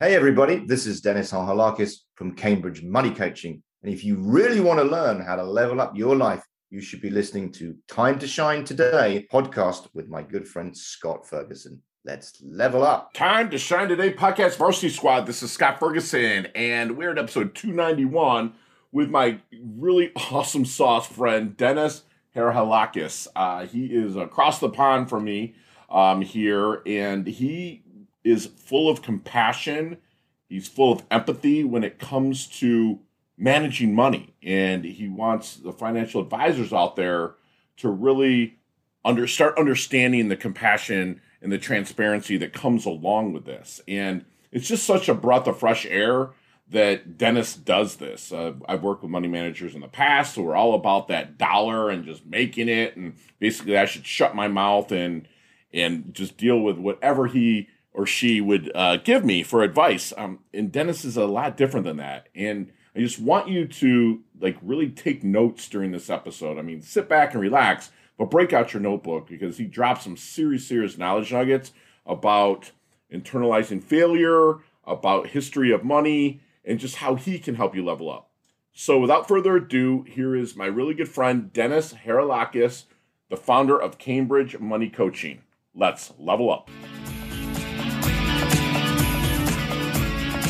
[0.00, 3.60] Hey, everybody, this is Dennis Halakis from Cambridge Money Coaching.
[3.82, 7.00] And if you really want to learn how to level up your life, you should
[7.00, 11.82] be listening to Time to Shine Today podcast with my good friend Scott Ferguson.
[12.04, 13.12] Let's level up.
[13.12, 15.26] Time to Shine Today podcast Varsity Squad.
[15.26, 18.52] This is Scott Ferguson, and we're at episode 291
[18.92, 22.04] with my really awesome sauce friend, Dennis
[22.36, 23.26] Harhalakis.
[23.34, 25.56] Uh, he is across the pond from me
[25.90, 27.82] um, here, and he
[28.28, 29.98] is full of compassion.
[30.48, 33.00] He's full of empathy when it comes to
[33.36, 37.34] managing money, and he wants the financial advisors out there
[37.76, 38.58] to really
[39.04, 43.80] under start understanding the compassion and the transparency that comes along with this.
[43.86, 46.30] And it's just such a breath of fresh air
[46.70, 48.32] that Dennis does this.
[48.32, 51.90] Uh, I've worked with money managers in the past who are all about that dollar
[51.90, 55.26] and just making it, and basically I should shut my mouth and
[55.72, 60.12] and just deal with whatever he or she would uh, give me for advice.
[60.16, 64.20] Um, and Dennis is a lot different than that, and I just want you to
[64.40, 66.58] like really take notes during this episode.
[66.58, 70.16] I mean, sit back and relax, but break out your notebook because he drops some
[70.16, 71.72] serious, serious knowledge nuggets
[72.06, 72.70] about
[73.12, 78.30] internalizing failure, about history of money and just how he can help you level up.
[78.72, 82.84] So, without further ado, here is my really good friend, Dennis Haralakis,
[83.28, 85.42] the founder of Cambridge Money Coaching.
[85.74, 86.70] Let's level up.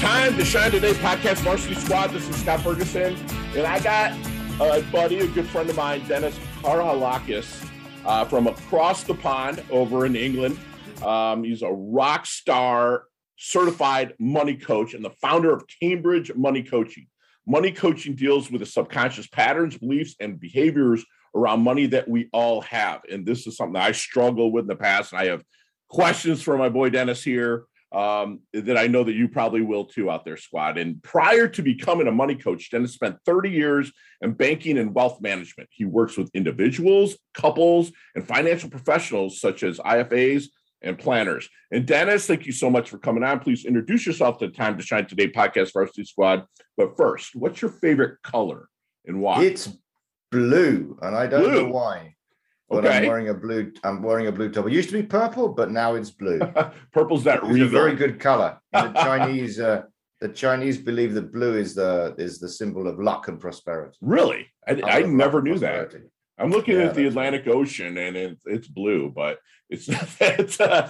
[0.01, 2.13] Time to shine today, podcast varsity squad.
[2.13, 3.17] This is Scott Ferguson,
[3.57, 4.13] and I got
[4.61, 7.69] a buddy, a good friend of mine, Dennis Haralakis,
[8.07, 10.57] uh, from across the pond over in England.
[11.03, 13.07] Um, he's a rock star
[13.39, 17.09] certified money coach and the founder of Cambridge Money Coaching.
[17.45, 21.05] Money coaching deals with the subconscious patterns, beliefs, and behaviors
[21.35, 23.01] around money that we all have.
[23.11, 25.13] And this is something I struggle with in the past.
[25.13, 25.43] And I have
[25.89, 30.11] questions for my boy Dennis here um, that I know that you probably will too
[30.11, 30.77] out there, squad.
[30.79, 35.21] And prior to becoming a money coach, Dennis spent 30 years in banking and wealth
[35.21, 35.69] management.
[35.73, 40.49] He works with individuals, couples, and financial professionals such as IFAs,
[40.83, 41.49] and planners.
[41.71, 43.41] And Dennis, thank you so much for coming on.
[43.41, 46.45] Please introduce yourself to the Time to Shine Today podcast Varsity Squad.
[46.77, 48.69] But first, what's your favorite color
[49.07, 49.43] and why?
[49.43, 49.69] It's
[50.31, 51.63] blue, and I don't blue.
[51.63, 52.15] know why.
[52.69, 52.99] But okay.
[52.99, 53.73] I'm wearing a blue.
[53.83, 54.67] I'm wearing a blue top.
[54.67, 56.39] It used to be purple, but now it's blue.
[56.93, 58.59] Purple's that it's a very good color.
[58.73, 59.83] The Chinese, uh,
[60.21, 63.97] the Chinese believe that blue is the is the symbol of luck and prosperity.
[64.03, 65.95] Really, I, I never knew that.
[66.39, 67.55] I'm looking yeah, at the Atlantic right.
[67.55, 69.89] Ocean and it's, it's blue, but it's,
[70.21, 70.89] it's uh,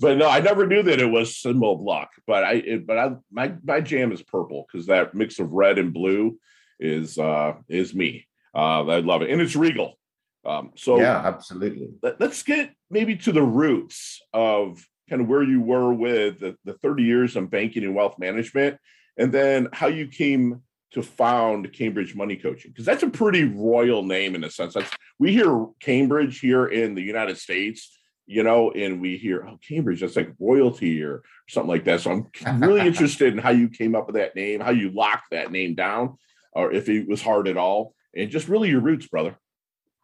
[0.00, 2.10] but no, I never knew that it was symbol of luck.
[2.26, 5.78] But I, it, but I, my my jam is purple because that mix of red
[5.78, 6.38] and blue
[6.80, 8.26] is uh is me.
[8.54, 9.98] Uh, I love it, and it's regal.
[10.44, 11.90] Um, so yeah, absolutely.
[12.02, 16.56] Let, us get maybe to the roots of kind of where you were with the,
[16.64, 18.78] the 30 years of banking and wealth management,
[19.16, 20.62] and then how you came
[20.92, 22.70] to found Cambridge Money Coaching?
[22.70, 24.74] Because that's a pretty royal name in a sense.
[24.74, 29.58] That's we hear Cambridge here in the United States, you know, and we hear oh
[29.66, 32.00] Cambridge, that's like royalty or something like that.
[32.00, 35.30] So I'm really interested in how you came up with that name, how you locked
[35.32, 36.16] that name down,
[36.52, 39.36] or if it was hard at all, and just really your roots, brother.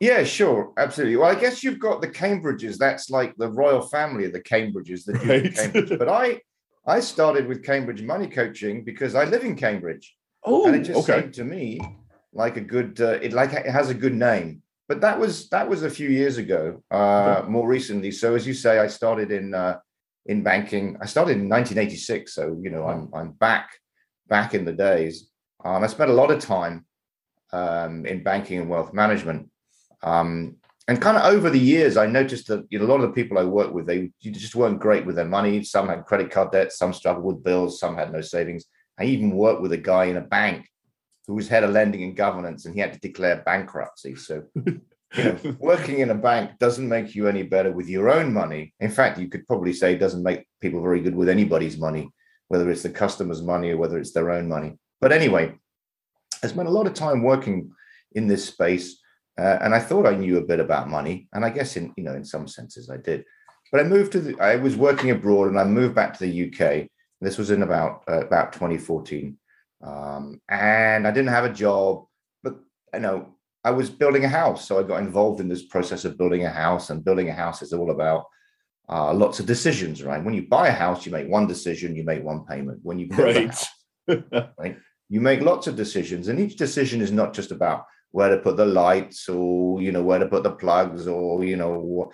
[0.05, 1.17] Yeah, sure, absolutely.
[1.17, 2.77] Well, I guess you've got the Cambridges.
[2.77, 5.55] That's like the royal family of the Cambridges, the right.
[5.55, 5.99] Cambridge.
[5.99, 6.43] But I,
[6.87, 10.15] I started with Cambridge Money Coaching because I live in Cambridge.
[10.45, 11.23] Oh, and it just okay.
[11.23, 11.81] seemed to me
[12.35, 13.01] like a good.
[13.01, 16.11] Uh, it like it has a good name, but that was that was a few
[16.11, 16.83] years ago.
[16.91, 17.49] Uh, okay.
[17.49, 19.79] More recently, so as you say, I started in uh,
[20.27, 20.99] in banking.
[21.01, 23.71] I started in 1986, so you know I'm I'm back
[24.29, 25.31] back in the days.
[25.65, 26.85] Um, I spent a lot of time
[27.55, 29.49] um, in banking and wealth management.
[30.05, 30.57] Um,
[30.87, 33.15] and kind of over the years, I noticed that you know, a lot of the
[33.15, 35.65] people I worked with, they just weren't great with their money.
[35.65, 38.67] Some had credit card debt, some struggled with bills, some had no savings.
[38.99, 40.69] I even worked with a guy in a bank
[41.27, 44.15] who was head of lending and governance, and he had to declare bankruptcy.
[44.15, 44.83] So, you
[45.17, 48.75] know, working in a bank doesn't make you any better with your own money.
[48.81, 52.11] In fact, you could probably say it doesn't make people very good with anybody's money,
[52.49, 54.77] whether it's the customer's money or whether it's their own money.
[55.01, 55.55] But anyway,
[56.43, 57.71] I spent a lot of time working
[58.13, 59.01] in this space,
[59.39, 62.05] uh, and I thought I knew a bit about money, and I guess in you
[62.05, 63.25] know in some senses I did.
[63.73, 66.53] But I moved to the, I was working abroad, and I moved back to the
[66.53, 66.89] UK
[67.25, 69.37] this was in about uh, about 2014,
[69.83, 72.05] um, and I didn't have a job,
[72.43, 72.57] but
[72.93, 73.35] you know
[73.65, 76.51] I was building a house, so I got involved in this process of building a
[76.51, 76.91] house.
[76.91, 78.27] And building a house is all about
[78.89, 80.23] uh, lots of decisions, right?
[80.23, 82.81] When you buy a house, you make one decision, you make one payment.
[82.83, 83.37] When you build right.
[83.37, 83.67] a house,
[84.59, 84.77] right,
[85.09, 88.57] you make lots of decisions, and each decision is not just about where to put
[88.57, 92.13] the lights or you know where to put the plugs or you know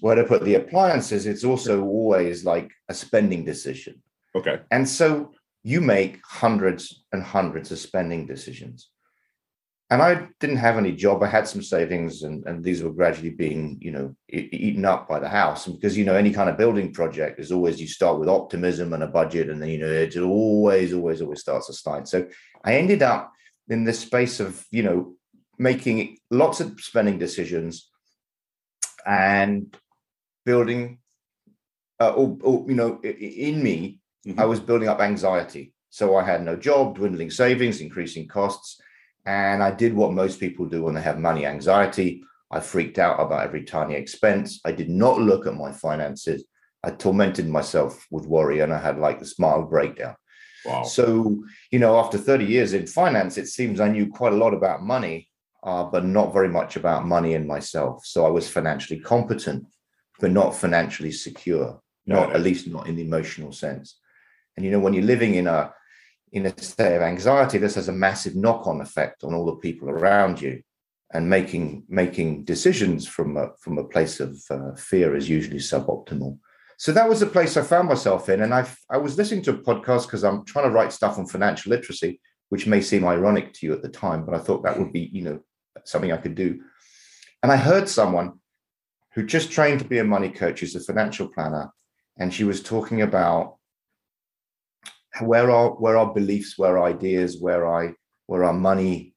[0.00, 4.00] where to put the appliances, it's also always like a spending decision.
[4.34, 4.60] Okay.
[4.70, 5.32] And so
[5.62, 8.88] you make hundreds and hundreds of spending decisions.
[9.90, 11.22] And I didn't have any job.
[11.22, 15.18] I had some savings, and, and these were gradually being, you know, eaten up by
[15.18, 15.66] the house.
[15.66, 18.94] And because you know, any kind of building project is always you start with optimism
[18.94, 22.08] and a budget, and then you know it always, always, always starts to slide.
[22.08, 22.26] So
[22.64, 23.32] I ended up
[23.68, 25.14] in this space of, you know,
[25.58, 27.90] making lots of spending decisions
[29.06, 29.76] and
[30.44, 30.98] building,
[32.00, 34.38] uh, or, or you know, in me, mm-hmm.
[34.38, 35.72] I was building up anxiety.
[35.90, 38.80] So I had no job, dwindling savings, increasing costs
[39.28, 42.22] and I did what most people do when they have money anxiety.
[42.50, 44.58] I freaked out about every tiny expense.
[44.64, 46.44] I did not look at my finances.
[46.82, 50.14] I tormented myself with worry and I had like this mild breakdown.
[50.68, 50.82] Wow.
[50.82, 54.54] So, you know, after 30 years in finance, it seems I knew quite a lot
[54.54, 55.28] about money,
[55.62, 58.04] uh, but not very much about money and myself.
[58.04, 59.66] So I was financially competent,
[60.20, 63.98] but not financially secure, not at least not in the emotional sense.
[64.56, 65.72] And, you know, when you're living in a
[66.32, 69.88] in a state of anxiety, this has a massive knock-on effect on all the people
[69.88, 70.62] around you,
[71.14, 76.38] and making making decisions from a from a place of uh, fear is usually suboptimal.
[76.78, 79.50] So that was the place I found myself in, and I I was listening to
[79.50, 82.20] a podcast because I'm trying to write stuff on financial literacy,
[82.50, 85.10] which may seem ironic to you at the time, but I thought that would be
[85.12, 85.40] you know
[85.84, 86.60] something I could do.
[87.42, 88.38] And I heard someone
[89.14, 91.72] who just trained to be a money coach, who's a financial planner,
[92.16, 93.56] and she was talking about
[95.20, 97.94] where our where our beliefs, where our ideas, where I
[98.26, 99.14] where our money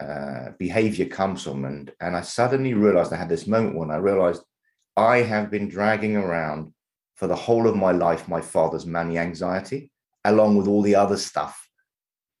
[0.00, 3.96] uh, behavior comes from, and and I suddenly realized I had this moment when I
[3.96, 4.42] realized
[4.96, 6.72] I have been dragging around
[7.14, 9.90] for the whole of my life my father's money anxiety,
[10.24, 11.68] along with all the other stuff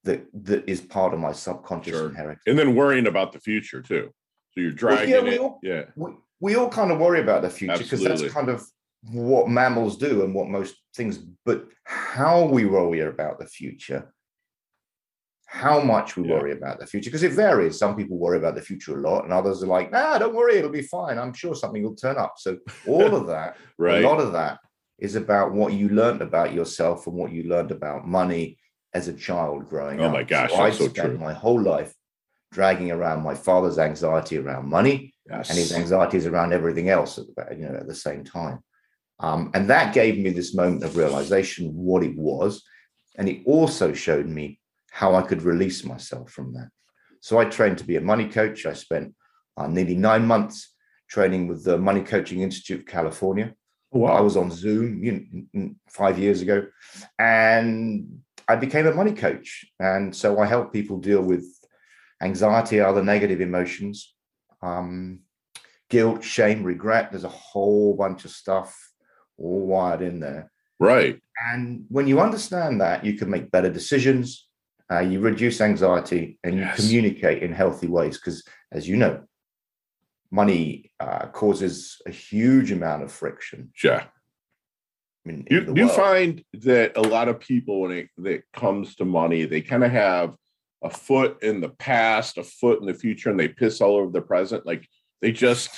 [0.04, 2.08] that that is part of my subconscious sure.
[2.08, 4.10] inheritance, and then worrying about the future too.
[4.52, 5.40] So you're dragging well, yeah, it.
[5.40, 6.10] All, yeah, we,
[6.40, 8.64] we all kind of worry about the future because that's kind of
[9.10, 14.11] what mammals do and what most things, but how we worry about the future,
[15.52, 16.34] how much we yeah.
[16.34, 17.78] worry about the future, because it varies.
[17.78, 20.56] Some people worry about the future a lot, and others are like, nah, don't worry,
[20.56, 21.18] it'll be fine.
[21.18, 22.34] I'm sure something will turn up.
[22.38, 22.56] So
[22.86, 24.02] all of that, right.
[24.02, 24.60] a lot of that
[24.98, 28.56] is about what you learned about yourself and what you learned about money
[28.94, 30.10] as a child growing oh up.
[30.10, 31.18] Oh my gosh, so I spent true.
[31.18, 31.92] my whole life
[32.50, 35.50] dragging around my father's anxiety around money yes.
[35.50, 38.60] and his anxieties around everything else at the, you know at the same time.
[39.20, 42.62] Um, and that gave me this moment of realization what it was.
[43.18, 44.58] And it also showed me
[44.92, 46.68] how I could release myself from that.
[47.20, 48.66] So I trained to be a money coach.
[48.66, 49.14] I spent
[49.56, 50.74] uh, nearly nine months
[51.08, 53.54] training with the Money Coaching Institute of California.
[53.94, 54.12] Oh, wow.
[54.12, 56.66] I was on Zoom you know, five years ago,
[57.18, 59.64] and I became a money coach.
[59.80, 61.46] And so I help people deal with
[62.22, 64.14] anxiety, other negative emotions,
[64.62, 65.20] um,
[65.88, 67.10] guilt, shame, regret.
[67.10, 68.76] There's a whole bunch of stuff
[69.38, 70.50] all wired in there.
[70.78, 71.18] Right.
[71.50, 74.48] And when you understand that, you can make better decisions,
[74.92, 78.18] uh, you reduce anxiety, and you communicate in healthy ways.
[78.18, 79.22] Because, as you know,
[80.30, 83.72] money uh, causes a huge amount of friction.
[83.82, 84.04] Yeah.
[85.24, 88.96] I mean, you, you find that a lot of people, when it, when it comes
[88.96, 90.34] to money, they kind of have
[90.82, 94.10] a foot in the past, a foot in the future, and they piss all over
[94.10, 94.66] the present.
[94.66, 94.88] Like
[95.20, 95.70] they just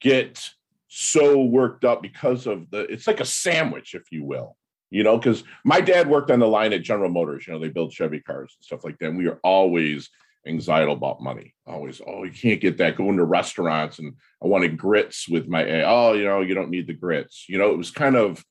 [0.00, 0.50] get
[0.88, 4.56] so worked up because of the it's like a sandwich if you will
[4.90, 7.68] you know because my dad worked on the line at general motors you know they
[7.68, 10.08] build chevy cars and stuff like that and we are always
[10.46, 14.76] anxiety about money always oh you can't get that going to restaurants and i wanted
[14.76, 17.90] grits with my oh you know you don't need the grits you know it was
[17.90, 18.44] kind of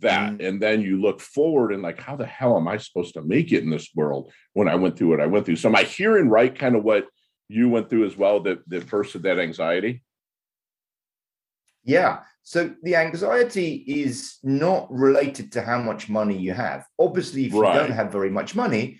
[0.00, 0.44] that mm-hmm.
[0.44, 3.52] and then you look forward and like how the hell am i supposed to make
[3.52, 5.82] it in this world when i went through what i went through so am i
[5.82, 7.06] hearing right kind of what
[7.48, 10.02] you went through as well that that first of that anxiety
[11.88, 12.18] yeah.
[12.48, 16.86] So the anxiety is not related to how much money you have.
[16.98, 17.74] Obviously, if right.
[17.74, 18.98] you don't have very much money,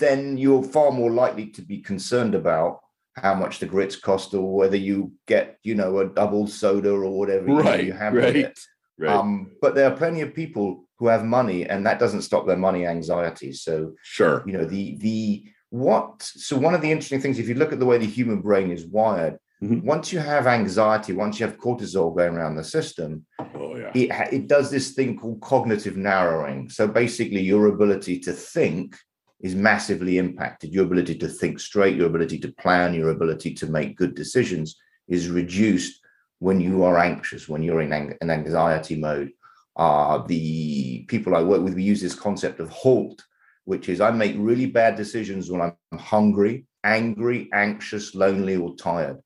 [0.00, 2.80] then you're far more likely to be concerned about
[3.14, 7.16] how much the grits cost or whether you get, you know, a double soda or
[7.16, 8.58] whatever right, you have right, it.
[8.98, 9.14] Right.
[9.14, 12.56] Um, but there are plenty of people who have money and that doesn't stop their
[12.56, 13.52] money anxiety.
[13.52, 17.54] So sure, you know, the the what so one of the interesting things, if you
[17.54, 19.84] look at the way the human brain is wired, Mm-hmm.
[19.84, 23.90] Once you have anxiety, once you have cortisol going around the system, oh, yeah.
[23.92, 26.68] it, it does this thing called cognitive narrowing.
[26.70, 28.96] So basically, your ability to think
[29.40, 30.72] is massively impacted.
[30.72, 34.76] Your ability to think straight, your ability to plan, your ability to make good decisions
[35.08, 36.00] is reduced
[36.38, 39.30] when you are anxious, when you're in an anxiety mode.
[39.74, 43.24] Uh, the people I work with, we use this concept of halt,
[43.64, 49.18] which is I make really bad decisions when I'm hungry, angry, anxious, lonely, or tired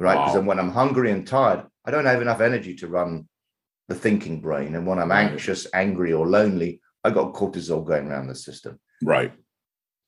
[0.00, 0.24] right?
[0.24, 0.46] Because wow.
[0.46, 3.28] when I'm hungry and tired, I don't have enough energy to run
[3.88, 4.74] the thinking brain.
[4.74, 8.78] And when I'm anxious, angry, or lonely, I got cortisol going around the system.
[9.02, 9.32] Right.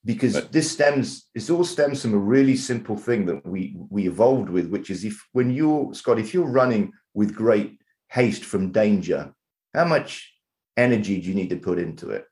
[0.04, 4.08] Because But- this stems, this all stems from a really simple thing that we we
[4.08, 8.72] evolved with, which is if when you're Scott, if you're running with great haste from
[8.72, 9.32] danger,
[9.74, 10.32] how much
[10.76, 12.24] energy do you need to put into it?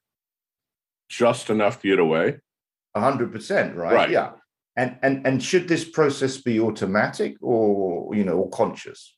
[1.09, 2.40] Just enough to get away.
[2.95, 3.95] A hundred percent, right?
[3.95, 4.11] Right.
[4.11, 4.33] Yeah.
[4.81, 9.15] And and and should this process be automatic or you know or conscious?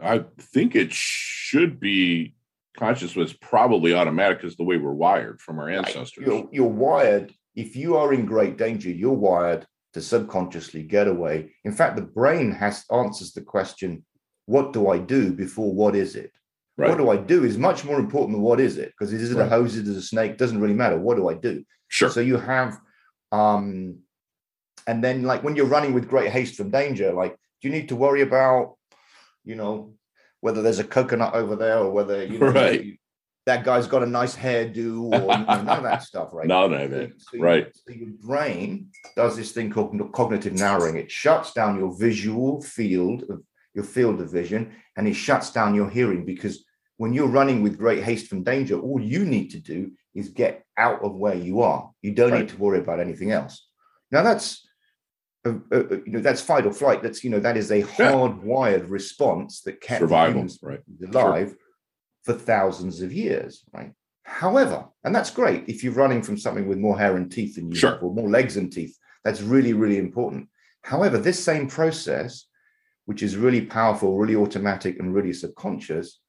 [0.00, 2.36] I think it should be
[2.76, 6.24] conscious, but it's probably automatic because the way we're wired from our ancestors.
[6.24, 7.34] You're you're wired.
[7.56, 11.50] If you are in great danger, you're wired to subconsciously get away.
[11.64, 14.04] In fact, the brain has answers the question,
[14.46, 16.30] "What do I do?" before "What is it?"
[16.76, 16.90] Right.
[16.90, 19.40] What do I do is much more important than what is it because is it
[19.40, 20.38] a hose, is it a snake?
[20.38, 20.96] Doesn't really matter.
[20.96, 21.64] What do I do?
[21.88, 22.08] Sure.
[22.08, 22.78] So you have,
[23.32, 23.98] um,
[24.88, 27.88] and then like when you're running with great haste from danger, like do you need
[27.90, 28.74] to worry about,
[29.44, 29.94] you know,
[30.40, 32.84] whether there's a coconut over there or whether you know Right.
[32.84, 32.96] you-
[33.46, 36.46] that guy's got a nice hairdo or you know, none of that stuff, right?
[36.54, 36.82] No, no.
[37.16, 37.66] So you- Right.
[37.74, 40.96] So your brain does this thing called cognitive narrowing.
[40.96, 43.42] It shuts down your visual field of
[43.74, 46.64] your field of vision, and it shuts down your hearing because
[46.98, 50.64] when you're running with great haste from danger, all you need to do is get
[50.76, 51.90] out of where you are.
[52.02, 52.40] You don't Right.
[52.40, 53.54] need to worry about anything else.
[54.10, 54.67] Now that's
[55.44, 57.02] uh, uh, uh, you know that's fight or flight.
[57.02, 60.32] That's you know that is a hardwired response that kept Survival.
[60.34, 60.80] humans Right.
[61.14, 61.54] alive
[62.24, 63.92] for thousands of years, right?
[64.24, 67.70] However, and that's great if you're running from something with more hair and teeth than
[67.70, 67.92] you Sure.
[67.92, 68.96] have, or more legs and teeth.
[69.24, 70.48] That's really, really important.
[70.82, 72.46] However, this same process,
[73.06, 76.20] which is really powerful, really automatic, and really subconscious,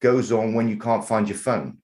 [0.00, 1.78] goes on when you can't find your phone,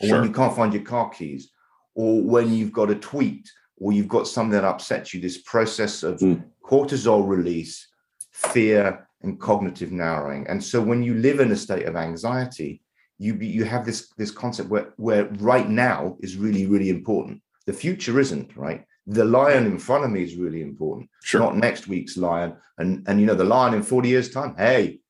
[0.00, 0.18] or Sure.
[0.20, 1.50] when you can't find your car keys,
[1.94, 3.50] or when you've got a tweet,
[3.84, 5.20] or you've got something that upsets you.
[5.20, 6.42] This process of Mm.
[6.64, 7.86] cortisol release,
[8.32, 10.46] fear, and cognitive narrowing.
[10.48, 12.80] And so when you live in a state of anxiety,
[13.18, 17.42] you be, you have this this concept where where right now is really really important.
[17.66, 18.82] The future isn't right.
[19.06, 21.40] The lion in front of me is really important, Sure.
[21.40, 22.50] not next week's lion.
[22.78, 24.54] And and you know the lion in forty years time.
[24.56, 25.00] Hey,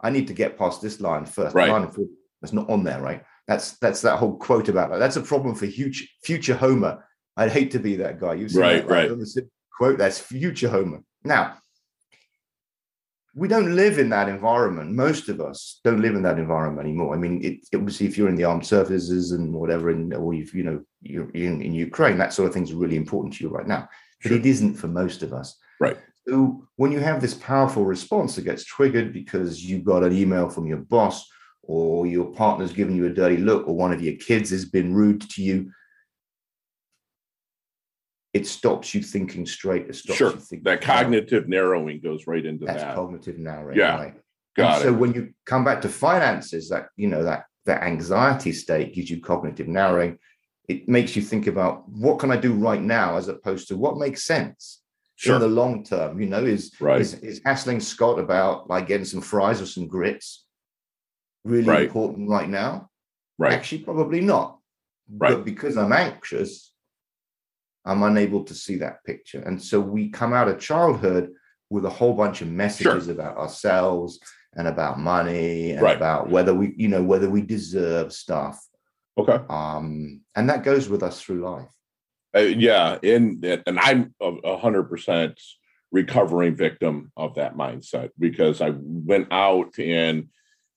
[0.00, 1.54] I need to get past this lion first.
[1.56, 1.68] Right.
[1.68, 2.10] lion in 40
[2.40, 3.22] that's not on there, right?
[3.48, 4.98] That's that's that whole quote about that.
[5.02, 5.98] That's a problem for huge
[6.28, 6.94] future Homer.
[7.36, 8.46] I'd hate to be that guy.
[8.46, 9.10] Seen Right, that, right.
[9.10, 9.98] on the quote.
[9.98, 11.00] That's future Homer.
[11.24, 11.54] Now,
[13.34, 14.92] we don't live in that environment.
[14.92, 17.14] Most of us don't live in that environment anymore.
[17.14, 20.34] I mean, it, it obviously if you're in the armed services and whatever, and or
[20.34, 23.44] you've you know you're in, in Ukraine, that sort of thing's is really important to
[23.44, 23.88] you right now.
[24.22, 24.38] But Sure.
[24.38, 25.56] it isn't for most of us.
[25.80, 25.96] Right.
[26.28, 30.48] So when you have this powerful response that gets triggered because you got an email
[30.48, 31.26] from your boss,
[31.62, 34.94] or your partner's giving you a dirty look, or one of your kids has been
[34.94, 35.72] rude to you,
[38.34, 39.86] it stops you thinking straight.
[39.88, 40.30] It stops Sure.
[40.30, 42.72] you thinking That cognitive narrowing goes right into that.
[42.72, 42.94] that's that.
[42.94, 43.76] cognitive narrowing.
[43.78, 43.96] Yeah.
[43.96, 44.14] Right.
[44.56, 48.52] Got and so when you come back to finances, that you know that that anxiety
[48.52, 50.18] state gives you cognitive narrowing.
[50.68, 53.98] It makes you think about what can I do right now, as opposed to what
[53.98, 54.82] makes sense
[55.16, 55.36] Sure.
[55.36, 56.20] in the long term.
[56.20, 57.00] You know, is Right.
[57.00, 60.44] is is hassling Scott about like getting some fries or some grits
[61.44, 61.84] really Right.
[61.84, 62.88] important right now?
[63.38, 63.52] right.
[63.54, 64.58] Actually, probably not.
[65.10, 65.34] Right.
[65.34, 66.71] But because I'm anxious,
[67.84, 69.40] I'm unable to see that picture.
[69.40, 71.32] And so we come out of childhood
[71.70, 74.20] with a whole bunch of messages about ourselves
[74.54, 75.96] and about money and Right.
[75.96, 78.64] about whether we, you know, whether we deserve stuff.
[79.18, 79.38] Okay.
[79.48, 81.68] Um, and that goes with us through life.
[82.34, 85.38] Uh, yeah, and and I'm a a hundred percent
[85.90, 90.28] recovering victim of that mindset because I went out and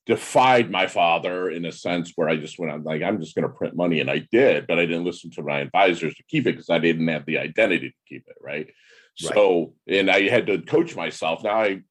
[0.05, 3.47] defied my father in a sense where I just went on like I'm just going
[3.47, 6.45] to print money and I did, but I didn't listen to my advisors to keep
[6.45, 8.67] it because I didn't have the identity to keep it right.
[9.24, 9.33] Right.
[9.33, 11.43] So and I had to coach myself.
[11.43, 11.81] Now I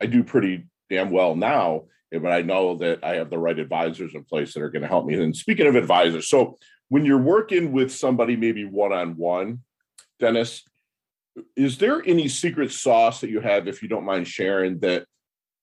[0.00, 3.58] I do pretty damn well now, eh, but I know that I have the right
[3.58, 5.14] advisors in place that are going to help me.
[5.14, 6.58] And speaking of advisors, so
[6.88, 9.62] when you're working with somebody maybe one on one,
[10.20, 10.62] Dennis,
[11.56, 15.06] is there any secret sauce that you have, if you don't mind sharing, that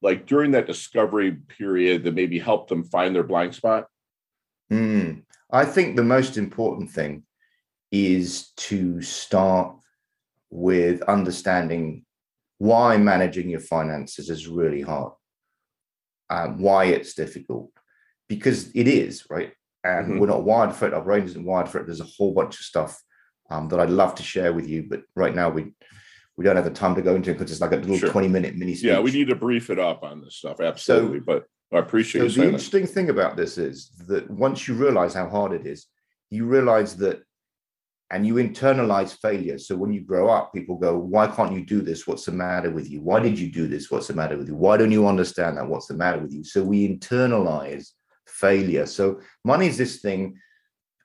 [0.03, 3.87] like during that discovery period that maybe helped them find their blind spot?
[4.69, 5.19] Hmm.
[5.51, 7.23] I think the most important thing
[7.91, 9.75] is to start
[10.49, 12.05] with understanding
[12.57, 15.13] why managing your finances is really hard,
[16.29, 17.71] uh, why it's difficult,
[18.27, 19.53] because it is, right?
[19.83, 20.19] And Mhm.
[20.19, 20.93] we're not wired for it.
[20.93, 21.85] Our brain isn't wired for it.
[21.85, 23.01] There's a whole bunch of stuff
[23.49, 25.73] um, that I'd love to share with you, but right now we
[26.37, 28.09] we don't have the time to go into it because it's like a little Sure.
[28.09, 28.89] 20 minute mini speech.
[28.89, 30.59] Yeah, we need to brief it up on this stuff.
[30.59, 31.19] Absolutely.
[31.19, 32.53] but I appreciate So the saying that.
[32.53, 35.87] interesting thing about this is that once you realize how hard it is,
[36.29, 37.21] you realize that
[38.11, 39.57] and you internalize failure.
[39.57, 42.05] So when you grow up, people go, Why can't you do this?
[42.05, 43.01] What's the matter with you?
[43.01, 43.89] Why did you do this?
[43.89, 44.55] What's the matter with you?
[44.55, 45.67] Why don't you understand that?
[45.67, 46.43] What's the matter with you?
[46.43, 47.89] So we internalize
[48.27, 48.85] failure.
[48.85, 50.37] So money is this thing.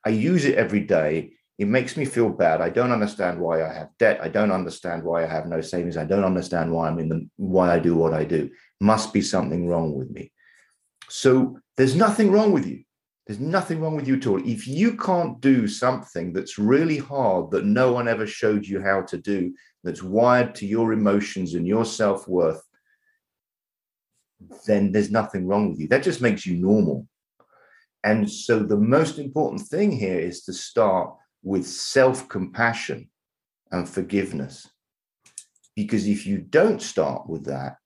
[0.05, 1.33] I use it every day.
[1.59, 2.61] It makes me feel bad.
[2.61, 4.21] I don't understand why I have debt.
[4.23, 5.97] I don't understand why I have no savings.
[5.97, 8.49] I don't understand why I'm in the why I do what I do.
[8.81, 10.33] Must be something wrong with me.
[11.09, 12.85] So there's nothing wrong with you.
[13.27, 14.43] There's nothing wrong with you at all.
[14.49, 19.03] If you can't do something that's really hard that no one ever showed you how
[19.03, 22.63] to do, that's wired to your emotions and your self worth,
[24.67, 25.89] then there's nothing wrong with you.
[25.89, 27.07] That just makes you normal.
[28.05, 33.09] And so the most important thing here is to start with self compassion
[33.71, 34.69] and forgiveness.
[35.77, 37.77] Because if you don't start with that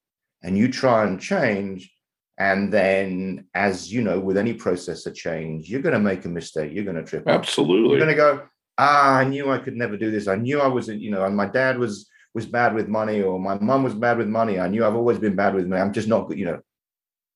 [0.42, 1.92] and you try and change,
[2.38, 6.28] and then as you know, with any process of change, you're going to make a
[6.28, 7.25] mistake, you're going to trip.
[7.26, 7.90] Absolutely.
[7.90, 8.42] You're going to go,
[8.78, 10.26] ah, I knew I could never do this.
[10.28, 11.00] I knew I wasn't.
[11.00, 14.16] you know, and my dad was was bad with money, or my mom was bad
[14.16, 14.59] with money.
[14.59, 15.82] I knew I've always been bad with money.
[15.82, 16.61] I'm just not good, you know.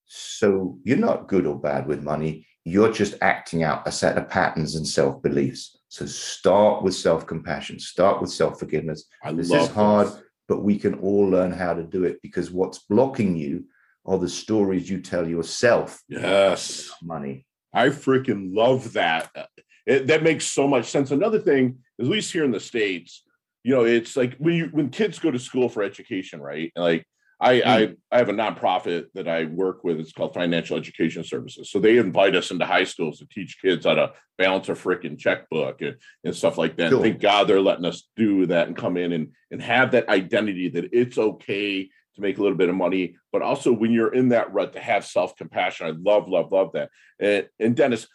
[0.06, 2.46] So you're not good or bad with money.
[2.68, 5.78] You're just acting out a set of patterns and self beliefs.
[5.88, 9.04] So start with self compassion, start with self forgiveness.
[9.32, 10.20] This is hard, this.
[10.48, 13.66] but we can all learn how to do it because what's blocking you
[14.04, 16.02] are the stories you tell yourself.
[16.08, 16.90] Yes.
[17.00, 17.46] Money.
[17.72, 19.30] I freaking love that.
[19.36, 19.44] Uh,
[19.86, 21.12] it, that makes so much sense.
[21.12, 23.22] Another thing, at least here in the States,
[23.62, 26.72] you know, it's like when you when kids go to school for education, right?
[26.74, 27.06] Like
[27.38, 27.62] I, mm.
[27.66, 30.00] I I have a nonprofit that I work with.
[30.00, 31.70] It's called Financial Education Services.
[31.70, 35.18] So they invite us into high schools to teach kids how to balance a freaking
[35.18, 36.90] checkbook and, and stuff like that.
[36.90, 37.02] Cool.
[37.02, 40.68] Thank God they're letting us do that and come in and and have that identity
[40.70, 44.30] that it's okay to make a little bit of money, but also when you're in
[44.30, 45.86] that rut to have self compassion.
[45.86, 46.88] I love love love that.
[47.20, 48.08] And, and Dennis,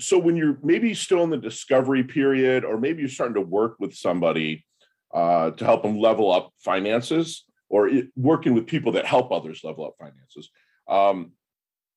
[0.00, 3.76] so when you're maybe still in the discovery period, or maybe you're starting to work
[3.80, 4.64] with somebody
[5.12, 9.64] uh, to help them level up finances or it, working with people that help others
[9.64, 10.50] level up finances.
[10.88, 11.32] Um,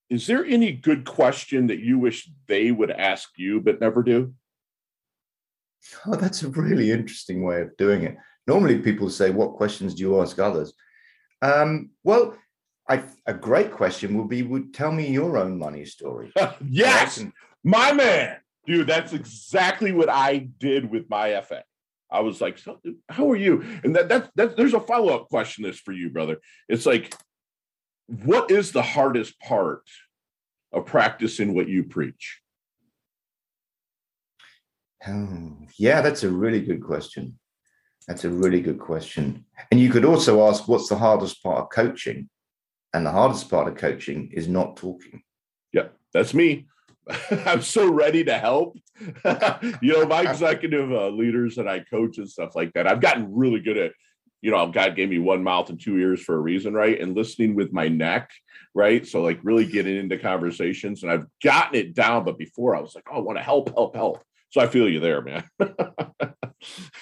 [0.09, 4.33] is there any good question that you wish they would ask you but never do?
[6.05, 8.17] Oh, that's a really interesting way of doing it.
[8.47, 10.73] Normally, people say, "What questions do you ask others?"
[11.41, 12.35] Um, well,
[12.89, 16.33] I, a great question would be, "Would tell me your own money story."
[16.67, 17.23] yes,
[17.63, 18.87] my man, dude.
[18.87, 21.63] That's exactly what I did with my FA.
[22.11, 23.63] I was like, so, how are you?
[23.83, 26.37] And that, that, that there's a follow up question this for you, brother.
[26.67, 27.13] It's like,
[28.07, 29.83] what is the hardest part
[30.71, 32.41] of practicing what you preach?
[35.05, 37.39] Um, yeah, that's a really good question.
[38.07, 39.45] That's a really good question.
[39.69, 42.29] And you could also ask, what's the hardest part of coaching?
[42.93, 45.21] And the hardest part of coaching is not talking.
[45.71, 46.67] Yeah, that's me.
[47.45, 48.77] I'm so ready to help.
[49.81, 53.33] you know, my executive uh, leaders that I coach and stuff like that, I've gotten
[53.33, 53.91] really good at,
[54.41, 56.99] you know, God gave me one mouth and two ears for a reason, right?
[56.99, 58.29] And listening with my neck,
[58.73, 59.05] right?
[59.05, 61.03] So, like, really getting into conversations.
[61.03, 62.23] And I've gotten it down.
[62.23, 64.23] But before I was like, oh, I want to help, help, help.
[64.49, 65.43] So I feel you there, man.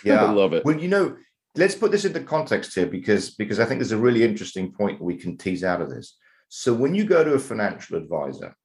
[0.03, 0.25] yeah.
[0.25, 0.65] I love it.
[0.65, 1.15] Well, you know,
[1.55, 5.01] let's put this into context here because because I think there's a really interesting point
[5.01, 6.17] we can tease out of this.
[6.49, 8.55] So when you go to a financial advisor,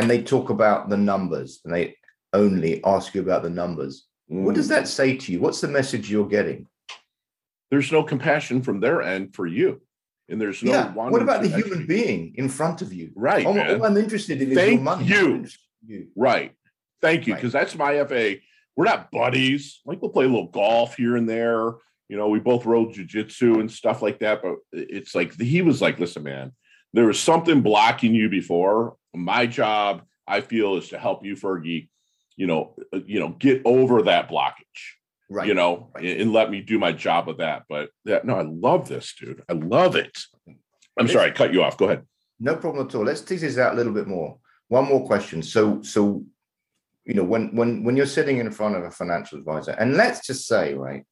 [0.00, 1.94] and they talk about the numbers and they
[2.32, 4.06] only ask you about the numbers.
[4.32, 4.44] Mm.
[4.44, 4.70] What does mm.
[4.70, 5.40] that say to you?
[5.40, 6.66] What's the message you're getting?
[7.70, 9.80] There's no compassion from their end for you.
[10.28, 10.92] And there's no yeah.
[10.92, 13.10] What about the human being in front of you?
[13.16, 13.44] Right.
[13.44, 15.04] All, all I'm interested in Thank is your money.
[15.04, 15.46] You.
[15.84, 16.06] you.
[16.16, 16.52] Right.
[17.02, 17.34] Thank you.
[17.34, 17.60] Because right.
[17.64, 18.36] that's my FA.
[18.76, 19.80] We're not buddies.
[19.84, 21.72] Like we'll play a little golf here and there.
[22.08, 24.40] You know, we both rode jujitsu and stuff like that.
[24.40, 26.52] But it's like he was like, listen, man,
[26.92, 28.96] there was something blocking you before.
[29.14, 31.88] My job, I feel, is to help you, Fergie,
[32.36, 34.54] you know, uh, you know, get over that blockage.
[35.28, 35.46] Right.
[35.46, 36.20] You know, right.
[36.20, 37.64] and, let me do my job of that.
[37.68, 39.42] But that no, I love this, dude.
[39.48, 40.18] I love it.
[40.98, 41.76] I'm sorry, I cut you off.
[41.76, 42.04] Go ahead.
[42.40, 43.04] No problem at all.
[43.04, 44.38] Let's tease this out a little bit more.
[44.68, 45.42] One more question.
[45.42, 46.24] So, so
[47.04, 50.26] you know, when when when you're sitting in front of a financial advisor, and let's
[50.26, 51.04] just say, right,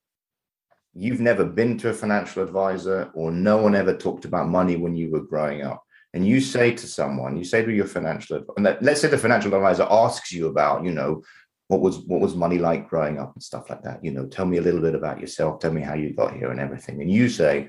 [0.98, 4.96] you've never been to a financial advisor or no one ever talked about money when
[4.96, 5.84] you were growing up.
[6.12, 9.54] And you say to someone you say to your financial and let's say the financial
[9.54, 11.22] advisor asks you about you know
[11.68, 14.02] what was what was money like growing up and stuff like that.
[14.02, 15.60] You know tell me a little bit about yourself.
[15.60, 17.00] Tell me how you got here and everything.
[17.00, 17.68] And you say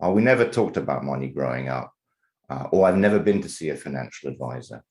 [0.00, 1.92] oh we never talked about money growing up
[2.48, 4.84] uh, or i've never been to see a financial advisor.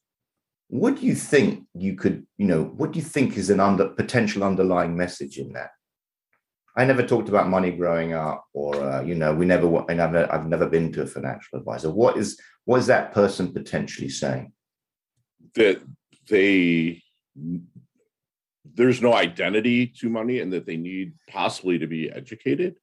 [0.67, 3.87] What do you think you could you know what do you think is an under
[3.87, 5.69] potential underlying message in that
[6.75, 9.83] I never talked about money growing up, or uh, you know, we never.
[9.89, 11.91] And I've, I've never been to a financial advisor.
[11.91, 14.53] What is what is that person potentially saying?
[15.55, 15.81] That
[16.29, 17.01] they
[18.73, 22.75] there's no identity to money, and that they need possibly to be educated.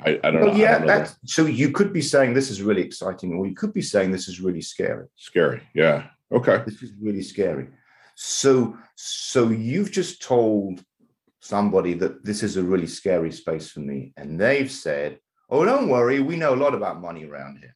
[0.00, 0.58] I, I don't well, know.
[0.58, 1.28] Yeah, know that's, that.
[1.28, 4.28] so you could be saying this is really exciting, or you could be saying this
[4.28, 5.06] is really scary.
[5.16, 6.08] Scary, yeah.
[6.32, 6.62] Okay.
[6.66, 7.68] This is really scary.
[8.14, 10.82] So, so you've just told
[11.40, 15.18] somebody that this is a really scary space for me, and they've said,
[15.50, 17.74] "Oh, don't worry, we know a lot about money around here.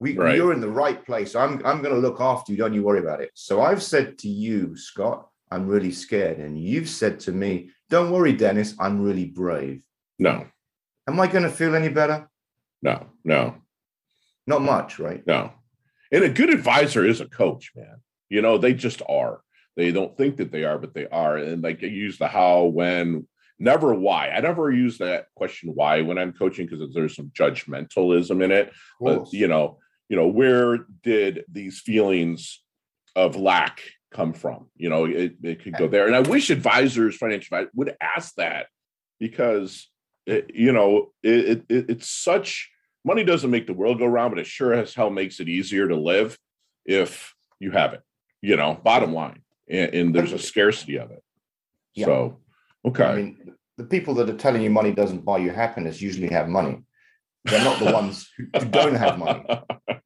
[0.00, 0.36] We, Right.
[0.36, 1.34] you're in the right place.
[1.34, 2.58] I'm, I'm going to look after you.
[2.58, 6.58] Don't you worry about it." So I've said to you, Scott, I'm really scared, and
[6.60, 9.84] you've said to me, "Don't worry, Dennis, I'm really brave."
[10.18, 10.46] No,
[11.08, 12.28] Am I going to feel any better?
[12.82, 13.54] no, no,
[14.46, 15.24] Not much, right?
[15.26, 15.52] no.
[16.12, 17.96] And a good advisor is a coach, man.
[18.28, 19.40] You know, they just are.
[19.76, 21.36] They don't think that they are, but they are.
[21.36, 23.26] And like you use the how, when,
[23.58, 24.30] never why.
[24.30, 28.72] I never use that question why when I'm coaching because there's some judgmentalism in it.
[29.00, 32.62] But you know, you know, where did these feelings
[33.14, 34.68] of lack come from?
[34.76, 36.06] You know, it, it could go there.
[36.06, 38.66] And I wish advisors, financial advisors, would ask that
[39.18, 39.88] because
[40.26, 42.70] it, you know, it, it it's such
[43.04, 45.88] money doesn't make the world go round, but it sure as hell makes it easier
[45.88, 46.38] to live
[46.84, 48.02] if you have it.
[48.42, 51.22] You know, bottom line, and, and there's a scarcity of it.
[51.94, 52.06] Yeah.
[52.06, 52.40] So,
[52.86, 56.28] okay, I mean, the people that are telling you money doesn't buy you happiness usually
[56.28, 56.82] have money.
[57.44, 59.44] They're not the ones who don't have money.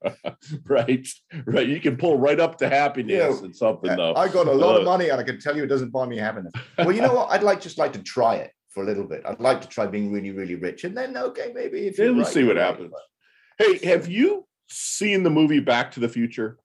[0.66, 1.08] right,
[1.46, 1.66] right.
[1.66, 3.44] You can pull right up to happiness Yeah.
[3.44, 4.14] and something though.
[4.14, 6.06] I got a lot of Uh, money, and I can tell you it doesn't buy
[6.06, 6.52] me happiness.
[6.78, 7.30] Well, you know what?
[7.30, 9.22] I'd like just like to try it for a little bit.
[9.24, 12.26] I'd like to try being really, really rich, and then okay, maybe if we'll right,
[12.26, 12.66] see what right.
[12.66, 12.92] happens.
[13.58, 16.58] Hey, have you seen the movie Back to the Future?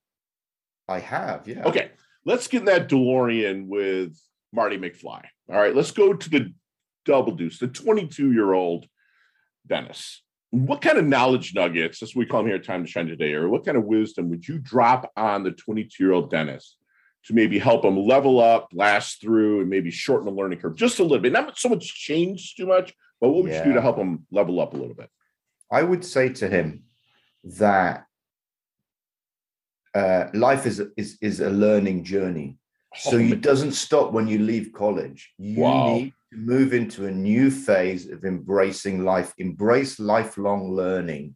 [0.88, 1.63] I have, yeah.
[1.63, 1.91] Okay,
[2.26, 4.20] let's get in that DeLorean with
[4.52, 5.24] Marty McFly.
[5.50, 6.54] All right, let's go to the
[7.06, 8.88] double deuce, the 22 year old
[9.68, 10.22] Dennis.
[10.50, 13.34] What kind of knowledge nuggets, as we call him here at Time to Shine today,
[13.34, 16.78] or what kind of wisdom would you drop on the 22 year old Dennis
[17.26, 21.00] to maybe help him level up, last through, and maybe shorten the learning curve just
[21.00, 21.34] a little bit?
[21.34, 24.60] Not so much change too much, but what would you do to help him level
[24.60, 25.10] up a little bit?
[25.72, 26.84] I would say to him
[27.44, 28.06] that
[29.95, 32.58] uh, life is is is a learning journey.
[32.97, 35.34] So Oh, it doesn't stop when you leave college.
[35.38, 35.86] You Wow.
[35.93, 39.34] need to move into a new phase of embracing life.
[39.38, 41.36] Embrace lifelong learning.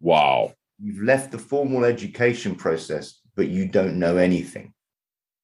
[0.00, 0.52] wow.
[0.84, 4.74] You've left the formal education process, but you don't know anything.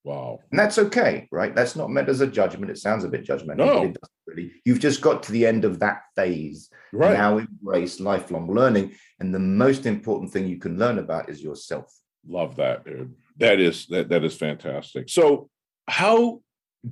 [0.08, 0.40] Wow.
[0.50, 1.54] And that's okay, right?
[1.54, 2.70] That's not meant as a judgment.
[2.70, 3.74] It sounds a bit judgmental, No.
[3.74, 4.52] but it doesn't really.
[4.64, 6.70] You've just got to the end of that phase.
[6.94, 7.12] Right.
[7.12, 8.94] Now embrace lifelong learning.
[9.20, 11.94] And the most important thing you can learn about is yourself.
[12.26, 13.14] Love that, dude.
[13.36, 15.10] That is that that is fantastic.
[15.10, 15.50] So,
[15.86, 16.40] how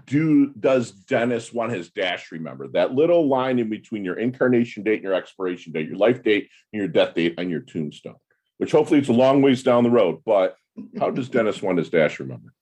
[0.04, 4.96] do does Dennis want his dash remember that little line in between your incarnation date
[4.96, 8.16] and your expiration date, your life date and your death date on your tombstone?
[8.58, 10.20] Which hopefully it's a long ways down the road.
[10.26, 10.54] But
[11.00, 12.52] how does Dennis want his dash remember?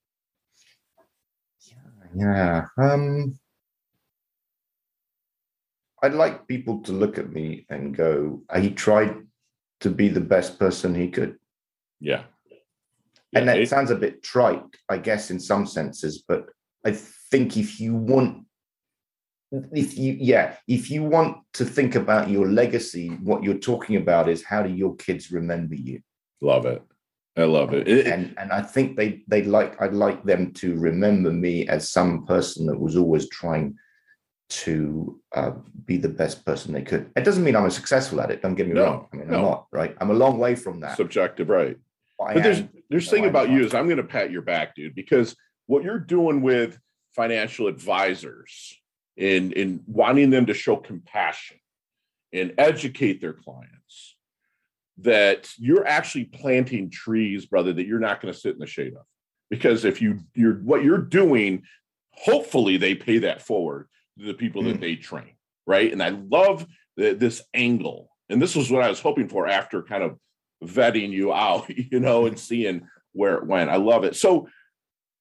[2.16, 2.66] Yeah.
[2.78, 3.38] Um
[6.02, 9.16] I'd like people to look at me and go, he tried
[9.80, 11.36] to be the best person he could.
[12.00, 12.24] Yeah.
[13.34, 16.46] and that it- sounds a bit trite, I guess, in some senses, but
[16.84, 16.92] I
[17.30, 18.44] think if you want,
[19.72, 24.28] if you, yeah, if you want to think about your legacy, what you're talking about
[24.28, 26.00] is how do your kids remember you?
[26.40, 26.82] love it.
[27.36, 27.88] I love it.
[27.88, 31.90] It- And and I think they they like I'd like them to remember me as
[31.90, 33.76] some person that was always trying
[34.50, 35.52] to uh,
[35.86, 37.10] be the best person they could.
[37.16, 38.42] It doesn't mean I'm successful at it.
[38.42, 39.08] Don't get me No, wrong.
[39.12, 39.36] I mean, no.
[39.36, 39.96] I'm not right.
[40.00, 40.96] I'm a long way from that.
[40.96, 41.76] subjective, right?
[42.24, 44.42] I But there's there's No, thing I'm about you is I'm going to pat your
[44.42, 45.34] back, dude, because
[45.66, 46.78] what you're doing with
[47.16, 48.52] financial advisors
[49.16, 51.56] in in wanting them to show compassion
[52.32, 53.83] and educate their clients
[54.98, 58.94] that you're actually planting trees, brother, that you're not going to sit in the shade
[58.94, 59.02] of.
[59.50, 61.62] Because if you you're what you're doing,
[62.12, 64.80] hopefully they pay that forward to the people that Mm.
[64.80, 65.32] they train,
[65.66, 65.92] right?
[65.92, 69.82] And I love the, this angle, and this was what I was hoping for after
[69.82, 70.18] kind of
[70.64, 73.70] vetting you out, you know, and seeing where it went.
[73.70, 74.16] I love it.
[74.16, 74.48] So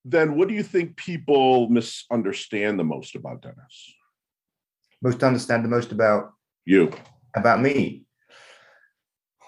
[0.05, 3.93] then what do you think people misunderstand the most about Dennis?
[5.01, 6.31] most understand the most about
[6.65, 6.91] You.
[7.35, 8.03] about me.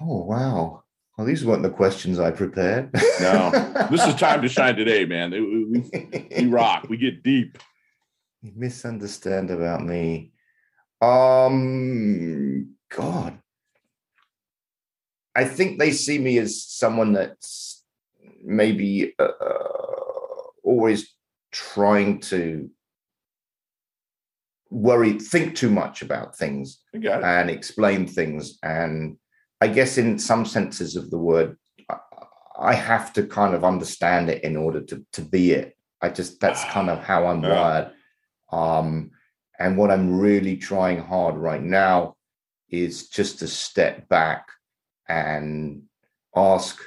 [0.01, 0.83] Oh wow!
[1.17, 2.91] Well, these weren't the questions I prepared.
[3.21, 3.71] No.
[3.91, 5.31] This is time to shine today, man.
[5.31, 6.87] We, we, rock.
[6.89, 7.59] We get deep.
[8.41, 10.31] You misunderstand about me.
[11.01, 13.37] Um, God,
[15.35, 17.83] I think they see me as someone that's
[18.43, 19.27] maybe uh,
[20.63, 21.13] always
[21.51, 22.69] trying to
[24.69, 26.81] worry, think too much about things.
[26.93, 27.25] I got it.
[27.25, 28.57] and explain things.
[28.63, 29.17] And
[29.61, 31.57] I guess in some senses of the word,
[31.89, 31.99] I-
[32.57, 35.75] I have to kind of understand it in order to to be it.
[36.01, 37.49] I just that's kind of how I'm Yeah.
[37.61, 37.91] wired.
[38.51, 39.11] Um,
[39.59, 42.15] and what I'm really trying hard right now
[42.69, 44.47] is just to step back
[45.07, 45.83] and
[46.35, 46.79] ask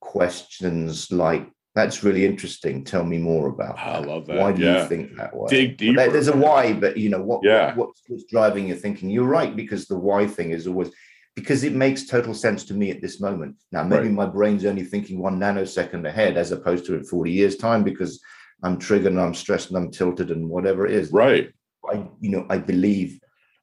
[0.00, 2.84] questions like, "That's really interesting.
[2.84, 4.08] Tell me more about." I that.
[4.08, 4.36] love that.
[4.38, 4.82] Why do Yeah.
[4.82, 5.46] you think that way?
[5.48, 5.96] Dig deeper.
[5.96, 7.40] there- there's a why, but you know what?
[7.42, 7.74] Yeah.
[7.74, 9.10] What's, what's driving your thinking?
[9.10, 10.90] You're right because the why thing is always
[11.34, 13.56] because it makes total sense to me at this moment.
[13.70, 14.14] Now, maybe Right.
[14.14, 18.20] my brain's only thinking one nanosecond ahead as opposed to in 40 years' time because
[18.62, 21.10] I'm triggered and I'm stressed and I'm tilted and whatever it is.
[21.10, 21.50] Right.
[21.90, 23.18] I, you know, I believe,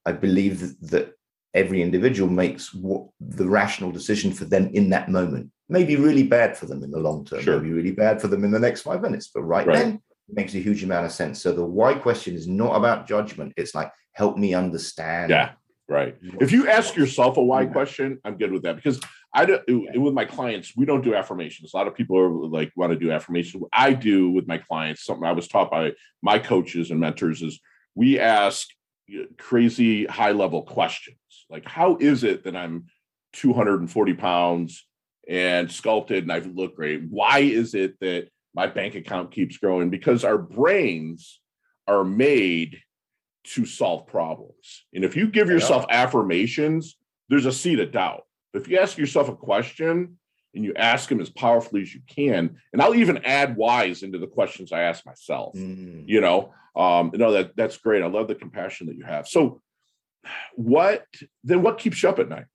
[0.06, 1.14] I believe that
[1.54, 5.52] every individual makes what the rational decision for them in that moment.
[5.70, 7.42] Maybe really bad for them in the long term.
[7.42, 7.60] Sure.
[7.60, 9.30] Maybe really bad for them in the next five minutes.
[9.34, 9.78] But right, Right.
[9.78, 11.42] then, it makes a huge amount of sense.
[11.42, 13.54] So the why question is not about judgment.
[13.58, 15.30] It's like help me understand.
[15.30, 15.52] Yeah.
[15.90, 16.16] Right.
[16.40, 19.02] If you ask yourself a why question, I'm good with that because
[19.34, 21.74] I don't, with my clients, we don't do affirmations.
[21.74, 23.64] A lot of people are like want to do affirmations.
[23.74, 27.60] I do with my clients, something I was taught by my coaches and mentors is
[27.96, 28.68] we ask
[29.38, 31.18] crazy high level questions.
[31.50, 32.86] Like, how is it that I'm
[33.34, 34.86] 240 pounds
[35.28, 37.04] and sculpted and I look great?
[37.10, 39.90] Why is it that my bank account keeps growing?
[39.90, 41.40] Because our brains
[41.88, 42.80] are made
[43.44, 44.86] to solve problems.
[44.94, 46.98] And if you give yourself affirmations,
[47.30, 48.24] there's a seed of doubt.
[48.54, 50.18] But If you ask yourself a question
[50.54, 54.18] and you ask them as powerfully as you can, and I'll even add whys into
[54.18, 55.56] the questions I ask myself.
[55.56, 56.04] Mm.
[56.08, 58.04] You know, um, you know that that's great.
[58.04, 59.28] I love the compassion that you have.
[59.28, 59.62] So,
[60.56, 61.06] what
[61.44, 61.62] then?
[61.62, 62.46] What keeps you up at night?